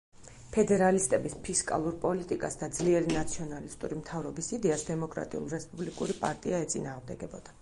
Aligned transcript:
ფედერალისტების 0.53 1.35
ფისკალურ 1.47 1.99
პოლიტიკას 2.07 2.57
და 2.63 2.71
ძლიერი 2.79 3.13
ნაციონალისტური 3.19 4.01
მთავრობის 4.03 4.53
იდეას 4.59 4.89
დემოკრატიულ-რესპუბლიკური 4.91 6.21
პარტია 6.27 6.69
ეწინააღმდეგებოდა. 6.69 7.59